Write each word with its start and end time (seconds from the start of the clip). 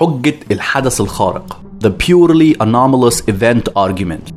حجة 0.00 0.34
الحدث 0.50 1.00
الخارق. 1.00 1.60
The 1.84 1.88
purely 1.88 2.54
anomalous 2.62 3.20
event 3.30 3.72
argument. 3.76 4.32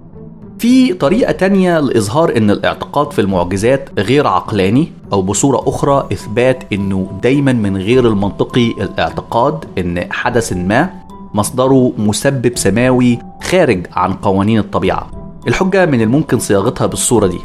في 0.59 0.93
طريقة 0.93 1.31
تانية 1.31 1.79
لإظهار 1.79 2.37
إن 2.37 2.51
الاعتقاد 2.51 3.11
في 3.11 3.21
المعجزات 3.21 3.89
غير 3.97 4.27
عقلاني 4.27 4.91
أو 5.13 5.21
بصورة 5.21 5.63
أخرى 5.67 6.07
إثبات 6.11 6.63
إنه 6.73 7.19
دايما 7.23 7.53
من 7.53 7.77
غير 7.77 8.07
المنطقي 8.07 8.67
الاعتقاد 8.67 9.65
إن 9.77 10.07
حدث 10.11 10.53
ما 10.53 10.89
مصدره 11.33 11.91
مسبب 11.97 12.57
سماوي 12.57 13.19
خارج 13.43 13.87
عن 13.91 14.13
قوانين 14.13 14.59
الطبيعة. 14.59 15.11
الحجة 15.47 15.85
من 15.85 16.01
الممكن 16.01 16.39
صياغتها 16.39 16.87
بالصورة 16.87 17.27
دي. 17.27 17.39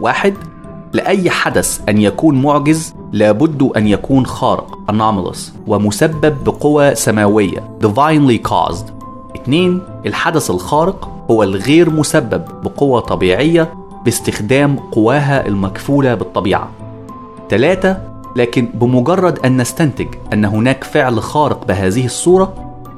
واحد 0.00 0.34
لأي 0.92 1.30
حدث 1.30 1.80
أن 1.88 1.98
يكون 1.98 2.42
معجز 2.42 2.94
لابد 3.12 3.62
أن 3.76 3.88
يكون 3.88 4.26
خارق 4.26 4.78
anomalous 4.90 5.38
ومسبب 5.66 6.44
بقوى 6.44 6.94
سماوية 6.94 7.68
divinely 7.84 8.48
caused. 8.48 8.92
اثنين 9.36 9.80
الحدث 10.06 10.50
الخارق 10.50 11.26
هو 11.30 11.42
الغير 11.42 11.90
مسبب 11.90 12.44
بقوة 12.62 13.00
طبيعية 13.00 13.74
باستخدام 14.04 14.76
قواها 14.76 15.46
المكفولة 15.46 16.14
بالطبيعة. 16.14 16.70
ثلاثة 17.50 18.00
لكن 18.36 18.68
بمجرد 18.74 19.38
أن 19.38 19.56
نستنتج 19.56 20.06
أن 20.32 20.44
هناك 20.44 20.84
فعل 20.84 21.22
خارق 21.22 21.66
بهذه 21.66 22.04
الصورة 22.04 22.54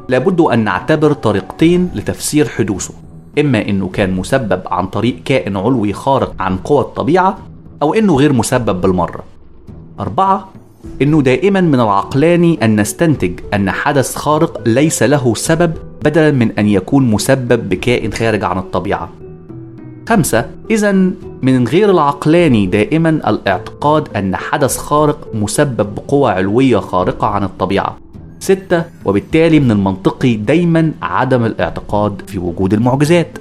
لابد 0.08 0.40
أن 0.40 0.64
نعتبر 0.64 1.12
طريقتين 1.12 1.90
لتفسير 1.94 2.48
حدوثه. 2.48 2.94
إما 3.38 3.68
أنه 3.68 3.88
كان 3.88 4.14
مسبب 4.14 4.62
عن 4.66 4.86
طريق 4.86 5.22
كائن 5.24 5.56
علوي 5.56 5.92
خارق 5.92 6.34
عن 6.40 6.56
قوى 6.56 6.80
الطبيعة 6.80 7.38
أو 7.82 7.94
أنه 7.94 8.16
غير 8.16 8.32
مسبب 8.32 8.80
بالمرة. 8.80 9.22
أربعة 10.00 10.48
أنه 11.02 11.22
دائما 11.22 11.60
من 11.60 11.80
العقلاني 11.80 12.64
أن 12.64 12.80
نستنتج 12.80 13.40
أن 13.54 13.70
حدث 13.70 14.16
خارق 14.16 14.60
ليس 14.66 15.02
له 15.02 15.34
سبب 15.34 15.72
بدلا 16.04 16.30
من 16.30 16.52
أن 16.58 16.68
يكون 16.68 17.10
مسبب 17.10 17.68
بكائن 17.68 18.12
خارج 18.12 18.44
عن 18.44 18.58
الطبيعة. 18.58 19.08
خمسة 20.08 20.50
إذا 20.70 20.92
من 21.42 21.68
غير 21.68 21.90
العقلاني 21.90 22.66
دائما 22.66 23.08
الاعتقاد 23.08 24.08
أن 24.16 24.36
حدث 24.36 24.76
خارق 24.76 25.28
مسبب 25.34 25.94
بقوة 25.94 26.30
علوية 26.30 26.78
خارقة 26.78 27.26
عن 27.26 27.44
الطبيعة. 27.44 27.96
ستة 28.38 28.84
وبالتالي 29.04 29.60
من 29.60 29.70
المنطقي 29.70 30.34
دايما 30.34 30.92
عدم 31.02 31.44
الاعتقاد 31.44 32.22
في 32.26 32.38
وجود 32.38 32.74
المعجزات. 32.74 33.38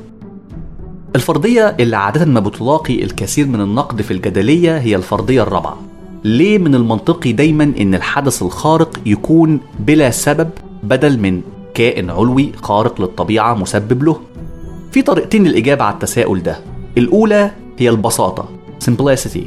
الفرضية 1.16 1.76
اللي 1.80 1.98
عادة 1.98 2.26
ما 2.26 2.40
بتلاقي 2.40 3.04
الكثير 3.04 3.48
من 3.48 3.62
النقد 3.62 4.02
في 4.02 4.12
الجدلية 4.12 4.78
هي 4.78 4.96
الفرضية 4.96 5.44
الرابعة. 5.44 5.89
ليه 6.24 6.58
من 6.58 6.76
المنطقي 6.76 7.32
دايما 7.34 7.64
إن 7.64 7.96
الحدث 7.96 8.44
الخارق 8.44 9.00
يكون 9.06 9.60
بلا 9.80 10.10
سبب 10.12 10.50
بدل 10.84 11.20
من 11.20 11.42
كائن 11.74 12.10
علوي 12.10 12.52
خارق 12.62 13.02
للطبيعة 13.02 13.54
مسبب 13.54 14.04
له؟ 14.04 14.20
في 14.92 15.02
طريقتين 15.02 15.44
للإجابة 15.44 15.84
على 15.84 15.94
التساؤل 15.94 16.44
ده. 16.44 16.60
الأولى 16.98 17.52
هي 17.78 17.90
البساطة 17.90 18.46
simplicity. 18.90 19.42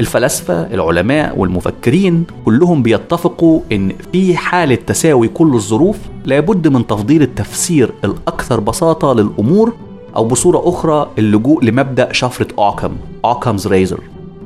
الفلاسفة 0.00 0.74
العلماء 0.74 1.38
والمفكرين 1.38 2.24
كلهم 2.44 2.82
بيتفقوا 2.82 3.60
إن 3.72 3.92
في 4.12 4.36
حالة 4.36 4.74
تساوي 4.74 5.28
كل 5.28 5.54
الظروف 5.54 5.98
لابد 6.24 6.68
من 6.68 6.86
تفضيل 6.86 7.22
التفسير 7.22 7.92
الأكثر 8.04 8.60
بساطة 8.60 9.12
للأمور 9.12 9.72
أو 10.16 10.24
بصورة 10.24 10.68
أخرى 10.68 11.10
اللجوء 11.18 11.64
لمبدأ 11.64 12.12
شفرة 12.12 12.48
أوكم 12.58 12.96
أوكمز 13.24 13.66
ريزر. 13.66 14.00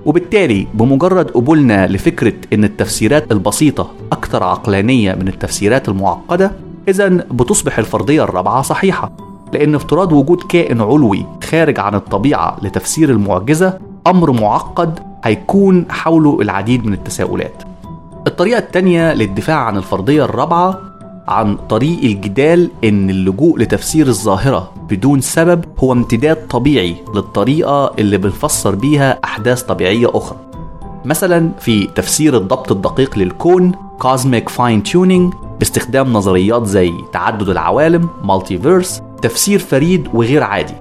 وبالتالي 0.07 0.67
بمجرد 0.75 1.31
قبولنا 1.31 1.87
لفكرة 1.87 2.33
إن 2.53 2.65
التفسيرات 2.65 3.33
البسيطة 3.33 3.91
أكثر 4.13 4.43
عقلانية 4.45 5.15
من 5.15 5.29
التفسيرات 5.29 5.89
المعقدة 5.89 6.53
إذا 6.89 7.09
بتصبح 7.09 7.79
الفرضية 7.79 8.25
الرابعة 8.25 8.63
صحيحة 8.63 9.13
لأن 9.53 9.75
افتراض 9.75 10.13
وجود 10.13 10.43
كائن 10.43 10.81
علوي 10.81 11.27
خارج 11.45 11.81
عن 11.81 11.95
الطبيعة 11.95 12.57
لتفسير 12.63 13.11
المعجزة 13.11 13.79
أمر 14.07 14.33
معقد 14.33 14.99
هيكون 15.25 15.87
حوله 15.91 16.41
العديد 16.41 16.87
من 16.87 16.93
التساؤلات. 16.93 17.63
الطريقة 18.27 18.59
الثانية 18.59 19.15
للدفاع 19.15 19.57
عن 19.57 19.77
الفرضية 19.77 20.25
الرابعة 20.25 20.81
عن 21.29 21.57
طريق 21.57 21.99
الجدال 22.05 22.71
إن 22.85 23.11
اللجوء 23.11 23.59
لتفسير 23.59 24.07
الظاهرة 24.07 24.73
بدون 24.91 25.21
سبب 25.21 25.65
هو 25.79 25.93
امتداد 25.93 26.47
طبيعي 26.49 26.97
للطريقة 27.15 27.93
اللي 27.99 28.19
بنفسر 28.19 28.75
بيها 28.75 29.19
أحداث 29.25 29.63
طبيعية 29.63 30.11
أخرى. 30.15 30.39
مثلا 31.05 31.51
في 31.61 31.87
تفسير 31.87 32.37
الضبط 32.37 32.73
الدقيق 32.73 33.19
للكون 33.19 33.73
Cosmic 34.03 34.51
Fine 34.59 34.93
Tuning 34.93 35.37
باستخدام 35.59 36.13
نظريات 36.13 36.67
زي 36.67 36.93
تعدد 37.13 37.49
العوالم 37.49 38.09
مالتيفيرس 38.25 39.03
تفسير 39.23 39.59
فريد 39.59 40.09
وغير 40.15 40.43
عادي. 40.43 40.75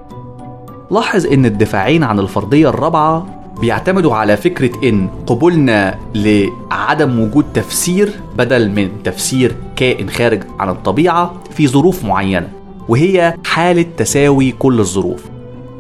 لاحظ 0.92 1.26
إن 1.26 1.46
الدفاعين 1.46 2.04
عن 2.04 2.20
الفرضية 2.20 2.70
الرابعة 2.70 3.26
بيعتمدوا 3.62 4.16
على 4.16 4.38
فكرة 4.38 4.90
إن 4.90 5.10
قبولنا 5.28 6.00
لعدم 6.16 7.20
وجود 7.20 7.46
تفسير 7.54 8.14
بدل 8.38 8.72
من 8.72 8.90
تفسير 9.04 9.56
كائن 9.76 10.10
خارج 10.10 10.44
عن 10.60 10.70
الطبيعة 10.70 11.34
في 11.52 11.68
ظروف 11.68 12.06
معينة. 12.06 12.59
وهي 12.90 13.36
حالة 13.46 13.86
تساوي 13.98 14.52
كل 14.52 14.80
الظروف. 14.80 15.24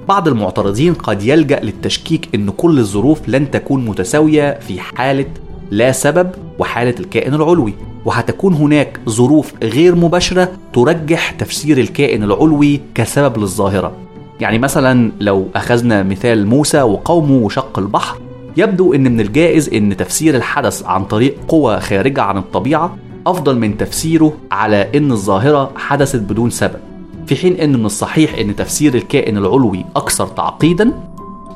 بعض 0.07 0.27
المعترضين 0.27 0.93
قد 0.93 1.23
يلجأ 1.23 1.59
للتشكيك 1.59 2.29
إن 2.35 2.49
كل 2.49 2.79
الظروف 2.79 3.29
لن 3.29 3.51
تكون 3.51 3.85
متساوية 3.85 4.59
في 4.59 4.79
حالة 4.79 5.25
لا 5.71 5.91
سبب 5.91 6.29
وحالة 6.59 6.95
الكائن 6.99 7.33
العلوي 7.33 7.73
وهتكون 8.05 8.53
هناك 8.53 8.99
ظروف 9.09 9.53
غير 9.63 9.95
مباشرة 9.95 10.51
ترجح 10.73 11.31
تفسير 11.31 11.77
الكائن 11.77 12.23
العلوي 12.23 12.79
كسبب 12.95 13.37
للظاهرة. 13.37 13.91
يعني 14.39 14.59
مثلا 14.59 15.11
لو 15.19 15.47
أخذنا 15.55 16.03
مثال 16.03 16.47
موسى 16.47 16.81
وقومه 16.81 17.45
وشق 17.45 17.79
البحر 17.79 18.17
يبدو 18.57 18.93
أن 18.93 19.11
من 19.11 19.21
الجائز 19.21 19.69
أن 19.69 19.97
تفسير 19.97 20.35
الحدث 20.35 20.83
عن 20.85 21.05
طريق 21.05 21.35
قوى 21.47 21.79
خارجة 21.79 22.21
عن 22.21 22.37
الطبيعة 22.37 22.97
أفضل 23.27 23.57
من 23.59 23.77
تفسيره 23.77 24.33
على 24.51 24.89
أن 24.95 25.11
الظاهرة 25.11 25.71
حدثت 25.75 26.19
بدون 26.19 26.49
سبب. 26.49 26.88
في 27.29 27.35
حين 27.35 27.59
أن 27.59 27.79
من 27.79 27.85
الصحيح 27.85 28.37
أن 28.39 28.55
تفسير 28.55 28.95
الكائن 28.95 29.37
العلوي 29.37 29.85
أكثر 29.95 30.27
تعقيدا 30.27 30.93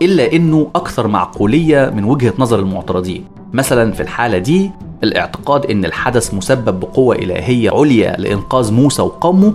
إلا 0.01 0.33
أنه 0.33 0.67
أكثر 0.75 1.07
معقولية 1.07 1.91
من 1.95 2.03
وجهة 2.03 2.33
نظر 2.39 2.59
المعترضين. 2.59 3.25
مثلا 3.53 3.91
في 3.91 3.99
الحالة 4.03 4.37
دي 4.37 4.71
الاعتقاد 5.03 5.65
أن 5.65 5.85
الحدث 5.85 6.33
مسبب 6.33 6.79
بقوة 6.79 7.15
إلهية 7.15 7.71
عليا 7.71 8.15
لإنقاذ 8.17 8.73
موسى 8.73 9.01
وقومه 9.01 9.53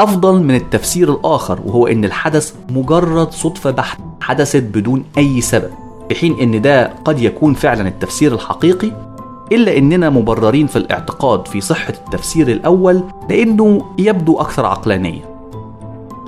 أفضل 0.00 0.42
من 0.42 0.54
التفسير 0.54 1.12
الآخر 1.12 1.60
وهو 1.66 1.86
أن 1.86 2.04
الحدث 2.04 2.54
مجرد 2.70 3.32
صدفة 3.32 3.70
بحت 3.70 3.98
حدثت 4.20 4.62
بدون 4.62 5.04
أي 5.18 5.40
سبب. 5.40 5.70
في 6.08 6.14
حين 6.14 6.40
أن 6.40 6.62
ده 6.62 6.92
قد 7.04 7.22
يكون 7.22 7.54
فعلا 7.54 7.88
التفسير 7.88 8.34
الحقيقي 8.34 8.92
إلا 9.52 9.78
أننا 9.78 10.10
مبررين 10.10 10.66
في 10.66 10.76
الاعتقاد 10.76 11.48
في 11.48 11.60
صحة 11.60 11.94
التفسير 12.06 12.48
الأول 12.48 13.02
لأنه 13.30 13.84
يبدو 13.98 14.40
أكثر 14.40 14.66
عقلانية. 14.66 15.37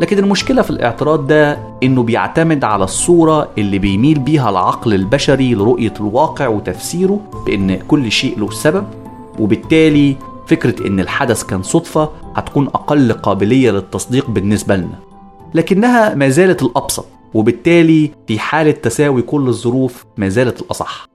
لكن 0.01 0.19
المشكلة 0.19 0.63
في 0.63 0.71
الاعتراض 0.71 1.27
ده 1.27 1.59
إنه 1.83 2.03
بيعتمد 2.03 2.65
على 2.65 2.85
الصورة 2.85 3.49
اللي 3.59 3.79
بيميل 3.79 4.19
بيها 4.19 4.51
العقل 4.51 4.95
البشري 4.95 5.55
لرؤية 5.55 5.95
الواقع 6.01 6.49
وتفسيره 6.49 7.21
بإن 7.47 7.77
كل 7.77 8.13
شيء 8.13 8.39
له 8.39 8.51
سبب 8.51 8.85
وبالتالي 9.39 10.17
فكرة 10.47 10.87
إن 10.87 11.01
الحدث 11.01 11.43
كان 11.43 11.63
صدفة 11.63 12.11
هتكون 12.35 12.67
أقل 12.67 13.13
قابلية 13.13 13.71
للتصديق 13.71 14.31
بالنسبة 14.31 14.77
لنا. 14.77 14.99
لكنها 15.55 16.15
ما 16.15 16.29
زالت 16.29 16.63
الأبسط 16.63 17.07
وبالتالي 17.35 18.11
في 18.27 18.39
حالة 18.39 18.71
تساوي 18.71 19.23
كل 19.23 19.49
الظروف 19.49 20.05
ما 20.17 20.29
زالت 20.29 20.61
الأصح. 20.61 21.11